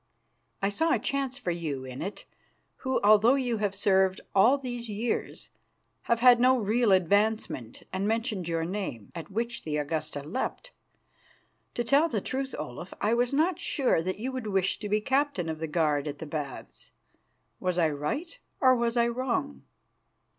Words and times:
I 0.63 0.69
saw 0.69 0.91
a 0.93 0.97
chance 0.97 1.37
for 1.37 1.51
you 1.51 1.85
in 1.85 2.01
it, 2.01 2.25
who, 2.77 2.99
although 3.03 3.35
you 3.35 3.57
have 3.59 3.75
served 3.75 4.19
all 4.33 4.57
these 4.57 4.89
years, 4.89 5.49
have 6.09 6.21
had 6.21 6.39
no 6.39 6.57
real 6.57 6.91
advancement, 6.91 7.83
and 7.93 8.07
mentioned 8.07 8.47
your 8.49 8.65
name, 8.65 9.11
at 9.13 9.29
which 9.29 9.61
the 9.61 9.77
Augusta 9.77 10.23
leapt. 10.23 10.71
To 11.75 11.83
tell 11.83 12.09
the 12.09 12.19
truth, 12.19 12.55
Olaf, 12.57 12.95
I 12.99 13.13
was 13.13 13.31
not 13.31 13.59
sure 13.59 14.01
that 14.01 14.17
you 14.17 14.31
would 14.31 14.47
wish 14.47 14.79
to 14.79 14.89
be 14.89 15.01
captain 15.01 15.49
of 15.49 15.59
the 15.59 15.67
guard 15.67 16.07
at 16.07 16.17
the 16.17 16.25
Baths. 16.25 16.89
Was 17.59 17.77
I 17.77 17.91
right 17.91 18.39
or 18.59 18.75
was 18.75 18.97
I 18.97 19.07
wrong?" 19.07 19.61